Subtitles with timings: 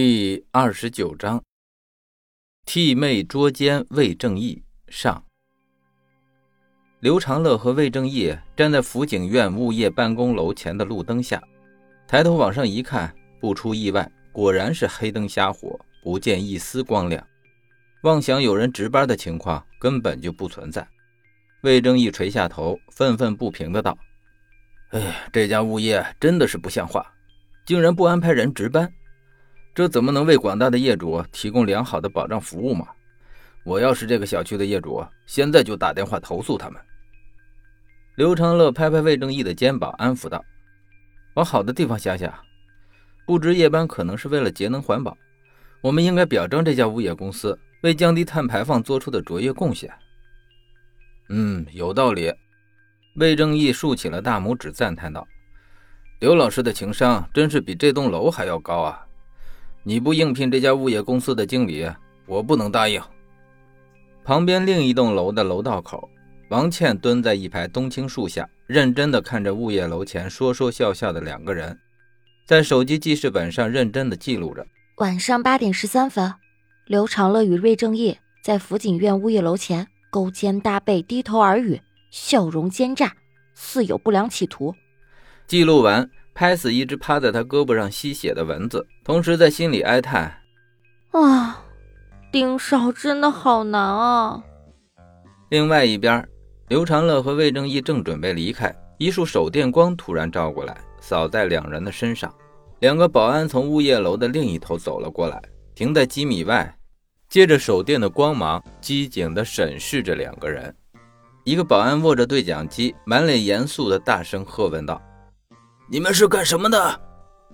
[0.00, 1.42] 第二十九章，
[2.64, 5.24] 替妹捉奸魏正义上。
[7.00, 11.42] 刘长乐和魏正义站在辅警院物业办公楼前的路灯下，
[12.06, 17.26] 抬头往上一看，不出意外，果然是黑灯瞎火，不见一丝光亮。
[18.04, 20.86] 妄想有人值班的情况根本就不存在。
[21.62, 23.98] 魏正义垂下头，愤愤不平的道
[24.94, 27.04] ：“哎，这家物业真的是不像话，
[27.66, 28.88] 竟然不安排人值班。”
[29.78, 32.88] 这怎么能为广大的业主提供良好的保障服务嘛？
[33.62, 36.82] 我要是这个小区的业主，现在就打电话投诉他们。
[38.16, 40.44] 刘长乐拍拍魏正义的肩膀，安抚道
[41.34, 42.34] ：“往好的地方想想，
[43.24, 45.16] 不值夜班可能是为了节能环保，
[45.80, 49.88] 我们应该表彰这家物业公司为降低碳排放做出的卓越贡献。”
[51.30, 52.34] 嗯，有道理。
[53.14, 55.24] 魏正义竖起了大拇指，赞叹道
[56.18, 59.04] ：“刘老师的情商真是比这栋楼还要高啊！”
[59.88, 61.90] 你不应聘这家物业公司的经理，
[62.26, 63.00] 我不能答应。
[64.22, 66.06] 旁边另一栋楼的楼道口，
[66.50, 71.74] 王倩蹲在一排冬青树下，认真地看着物业楼前说说笑笑的两个人，
[72.46, 74.66] 在手机记事本上认真地记录着。
[74.98, 76.34] 晚上八点十三分，
[76.84, 83.10] 刘长乐与瑞正义在辅警院物业楼前勾肩搭背，低头耳语，笑容奸诈，
[83.54, 84.74] 似有不良企图。
[85.46, 86.10] 记录完。
[86.34, 90.30] 拍死一只趴在他胳膊上吸血的蚊子，同时在心里哀叹
[91.12, 91.64] ：“啊，
[92.30, 94.44] 盯梢真的好难啊。”
[95.48, 96.28] 另外一边，
[96.68, 102.30] 刘长乐和魏正义正准备离开，一束手电光突然照过来，扫在两人的身上。
[102.80, 105.42] 两个保安从物业楼的另一头走了过来，
[105.74, 106.76] 停在几米外，
[107.30, 110.76] 借着手电的光芒，机警地审视着两个人。
[111.44, 115.00] 一个保安握着对讲机，满脸严肃地大声喝问道。
[115.88, 117.07] 你们是干什么的？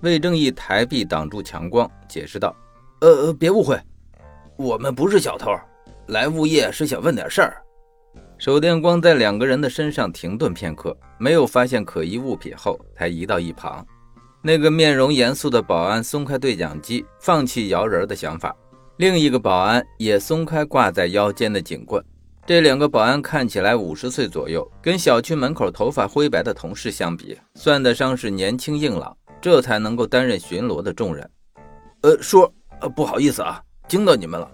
[0.00, 2.54] 魏正义抬臂挡住强光，解释道
[3.00, 3.80] ：“呃，别误会，
[4.56, 5.50] 我们不是小偷，
[6.08, 7.56] 来物业是想问点事儿。”
[8.38, 13.84] 手电光在两个人的身上停顿片刻，没有发现可疑物品后，才移到一旁。
[14.42, 18.54] 那个面容严肃的保安松开对讲机，放弃摇人的想法。
[18.98, 22.02] 另一个保安也松开挂在腰间的警棍。
[22.46, 31.30] 这两个保安看起来五十岁左右，跟小区门口头发灰白的同事相比，算得上是年轻硬朗，这才能够担任巡逻的重任。
[32.00, 34.50] 呃，叔，呃，不好意思啊，惊到你们了。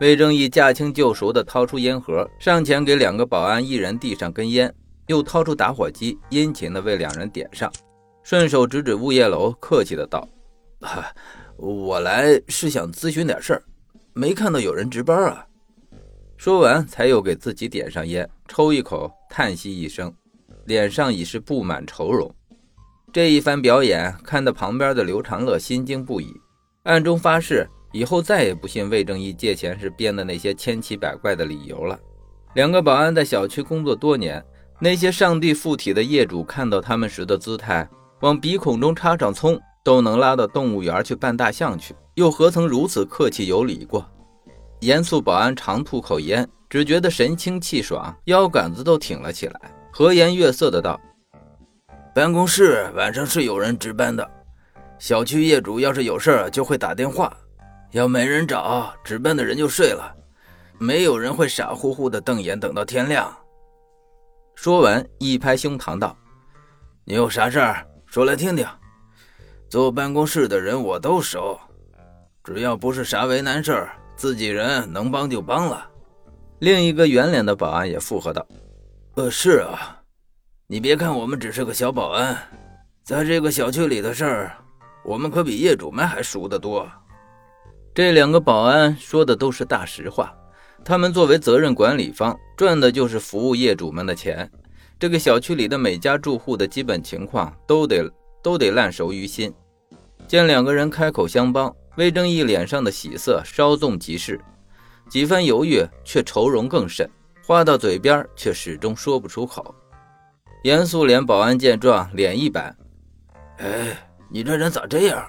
[0.00, 4.74] 魏正义驾轻就熟地掏出烟盒，上前给两个保安一人递上根烟，
[5.06, 7.72] 又掏出打火机，殷勤地为两人点上，
[8.24, 10.28] 顺手指指物业楼，客气地道
[11.56, 13.62] ：“我来是想咨询点事儿，
[14.14, 15.46] 没看到有人值班啊。”
[16.36, 20.12] 说完，才又给自己点上烟，抽一口，叹息一声，
[20.64, 22.28] 脸上已是布满愁容。
[23.12, 26.34] 这一番表演，看得旁边的刘长乐心惊不已，
[26.82, 31.98] 暗中发誓以后再也不信魏正义借钱时编的那些千奇百怪的理由了。
[32.54, 34.44] 两个保安在小区工作多年，
[34.80, 37.88] 那些上帝附体的业主看到他们时的姿态，
[38.20, 44.06] 往鼻孔中插上葱都能拉到动物园去扮大象去，又何曾如此客气有礼过？
[44.80, 51.00] 严肃保安长吐口烟，只觉得神清气爽，腰杆子都挺了起来，和颜悦色的道
[52.16, 54.26] ：“办公室晚上是有人值班的，
[54.98, 57.30] 小区业主要是有事就会打电话，
[57.90, 60.16] 要没人找，值班的人就睡了，
[60.78, 63.30] 没有人会傻乎乎的瞪眼等到天亮。”
[64.56, 66.16] 说完，一拍胸膛道
[67.04, 68.66] ：“你有啥事儿说来听听，
[69.68, 71.60] 坐办公室的人我都熟，
[72.42, 75.86] 只要不是啥为难事儿。”自己人能帮就帮了。
[76.60, 78.46] 另一个圆脸的保安也附和道
[79.16, 79.95] ：“呃，是啊，
[80.68, 82.36] 你别看我们只是个小保安，
[83.04, 84.52] 在这个小区里的事儿，
[85.04, 86.90] 我们可比业主们还熟得多。”
[87.94, 90.34] 这两个保安说的都是大实话。
[90.84, 94.50] 他们作为责任管理方，赚的就是服务业主们的钱。
[94.98, 98.10] 这个小区里的每家住户的基本情况都得
[98.42, 99.54] 都得烂熟于心。
[100.26, 101.72] 见两个人开口相帮。
[101.96, 104.38] 魏正义脸上的喜色稍纵即逝，
[105.08, 107.08] 几番犹豫却愁容更甚，
[107.46, 109.74] 话到嘴边却始终说不出口。
[110.66, 112.76] 严肃脸保安见状，脸一板
[113.62, 113.96] ：“哎，
[114.28, 115.24] 你这人咋这样？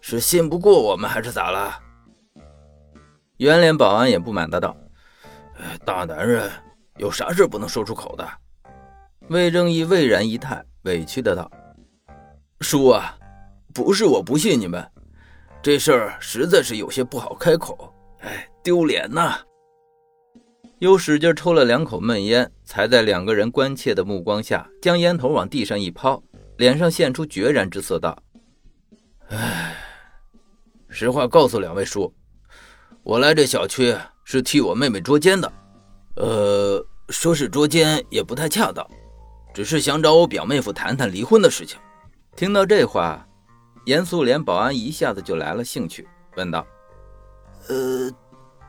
[0.00, 1.78] 是信不过我们还是咋了？”
[3.36, 4.74] 圆脸保安也不满的道
[5.60, 6.50] ：“哎，大男人
[6.96, 8.26] 有啥事不能说出口的？”
[9.28, 11.50] 魏正义魏然一叹，委屈的道
[12.60, 13.14] ：“叔啊，
[13.74, 14.82] 不是我不信你们。”
[15.60, 19.36] 这事儿实在是有些不好开口，哎，丢脸呐！
[20.78, 26.22] 又使劲抽了两口闷烟，才在两个人关切的目光下，将烟头往地上一抛，
[26.58, 28.16] 脸上现出决然之色，道
[29.28, 29.74] ：“哎，
[30.88, 32.12] 实话告诉两位叔，
[33.02, 35.50] 我来这小区是替我妹妹捉奸的。
[36.16, 38.86] 呃，说是捉奸也不太恰当，
[39.54, 41.78] 只是想找我表妹夫谈谈离婚的事情。
[42.36, 43.26] 听到这话，
[43.86, 46.06] 严肃脸保安一下子就来了兴趣，
[46.36, 46.66] 问道
[47.68, 48.10] ：“呃，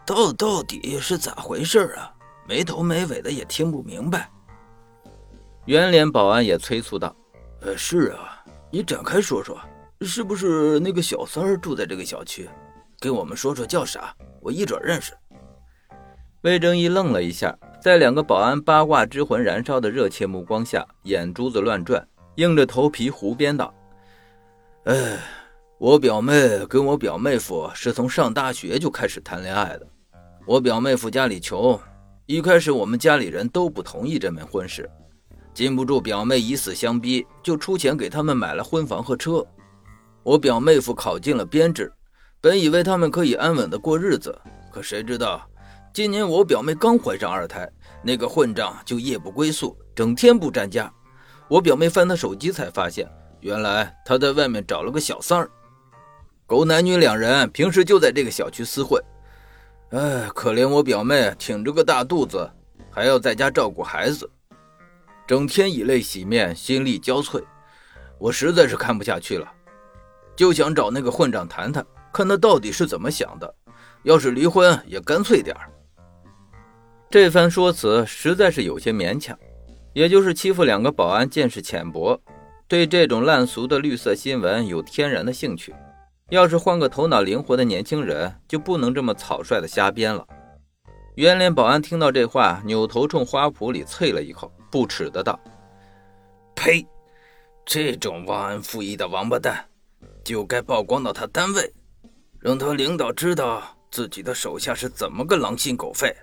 [0.08, 2.10] 到到底是咋回事啊？
[2.48, 4.30] 没头没尾的也听不明白。”
[5.68, 7.14] 圆脸保安也催促道
[7.60, 9.60] ：“呃，是啊，你展开说说，
[10.00, 12.50] 是不是那个小三儿住在这个小区？
[13.02, 15.12] 给我们说说叫啥，我一准认识。”
[16.44, 23.74] 魏征义愣了一下，在两个保安八卦之魂燃烧的热切目光下，眼珠子乱转，硬着头皮胡编道
[24.86, 25.20] ：“哎，
[25.78, 29.86] 我表妹跟我表妹夫是从上大学就开始谈恋爱的。
[30.48, 31.78] 我表妹夫家里穷，
[32.26, 34.90] 一开始我们家里人都不同意这门婚事。”
[35.54, 39.46] 禁不住表妹以死相逼，就出钱给他们买了婚房和车。
[40.24, 41.92] 我表妹夫考进了编制，
[42.40, 44.40] 本以为他们可以安稳的过日子，
[44.72, 45.46] 可谁知道，
[45.92, 47.70] 今年我表妹刚怀上二胎，
[48.02, 50.90] 那个混账就夜不归宿，整天不沾家。
[51.50, 53.06] 我表妹翻他手机才发现，
[53.42, 55.50] 原来他在外面找了个小三儿，
[56.46, 58.98] 狗男女两人平时就在这个小区私会。
[59.92, 62.50] 哎，可怜我表妹挺着个大肚子，
[62.92, 64.30] 还要在家照顾孩子。
[65.26, 67.42] 整天以泪洗面，心力交瘁，
[68.18, 69.50] 我实在是看不下去了，
[70.36, 73.56] 就想找那个混账谈谈，看他到底是怎么想的。
[74.04, 75.56] 要是离婚也干脆点。
[77.10, 79.38] 这番说辞实在是有些勉强，
[79.94, 82.20] 也就是欺负两个保安见识浅薄，
[82.68, 85.74] 对这种烂俗的绿色新闻有天然的兴趣。
[86.30, 90.28] 要是换个头脑灵活的年轻人，就不能这么草率的瞎编了。
[91.16, 94.52] 圆脸保安听到这话，扭头冲花圃里啐了一口。
[94.70, 95.40] 不耻的道
[96.54, 96.86] ：“呸！
[97.66, 99.66] 这种忘恩负义的王八蛋，
[100.26, 101.74] 就该曝光到他单位，
[102.40, 106.14] 让他领导知道自己的手下是怎么个狼心狗肺。”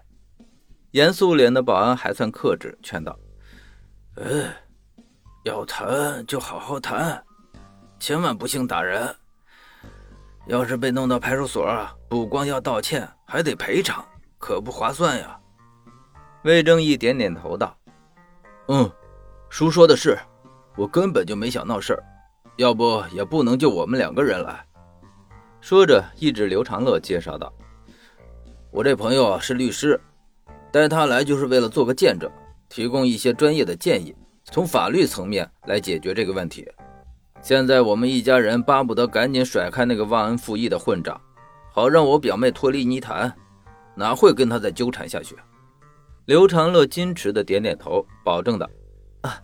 [0.92, 3.18] 严肃脸的保安还算克制，劝道
[4.16, 4.44] ：“呃，
[5.44, 7.24] 要谈就好好谈，
[7.98, 9.16] 千万不幸打人。
[10.46, 11.66] 要是被弄到派出所，
[12.08, 14.04] 不光要道歉，还得赔偿，
[14.38, 15.38] 可不划算呀。”
[16.44, 17.76] 魏正义点点头道。
[18.68, 18.90] 嗯，
[19.48, 20.18] 叔说的是，
[20.76, 22.02] 我根本就没想闹事儿，
[22.56, 24.64] 要不也不能就我们两个人来。
[25.60, 27.50] 说着，一指刘长乐，介绍道
[28.70, 29.98] ：“我这朋友是律师，
[30.70, 32.30] 带他来就是为了做个见证，
[32.68, 34.14] 提供一些专业的建议，
[34.44, 36.70] 从法律层面来解决这个问题。
[37.44, 41.20] 现在我们一家人巴不得赶紧甩开那个忘恩负义的混账，
[41.70, 43.30] 好让我表妹脱离泥潭，
[43.94, 45.36] 哪会跟他再纠缠下去？”
[46.24, 48.66] 刘长乐矜持的点点头，保证道
[49.20, 49.38] ：“啊，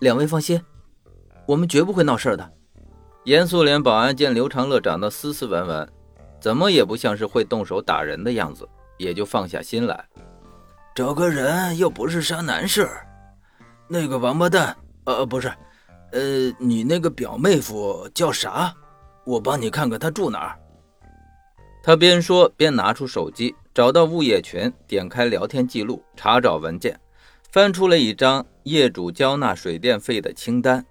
[0.00, 0.60] 两位放心，
[1.46, 2.52] 我们绝不会闹事的。”
[3.22, 5.88] 严肃脸保安见刘长乐长得斯斯文文，
[6.40, 8.68] 怎么也不像是会动手打人的样子，
[8.98, 10.04] 也就放下心来。
[10.92, 13.06] 找个人又不是啥难事儿。
[13.86, 15.52] 那个王八蛋，呃，不是，
[16.14, 18.72] 呃，你那个表妹夫叫啥？
[19.24, 20.56] 我帮你看看他住哪儿。
[21.82, 23.54] 他边说边拿出手机。
[23.74, 26.96] 找到物业群，点开聊天记录，查找文件，
[27.50, 30.86] 翻出了一张业主交纳水电费的清单。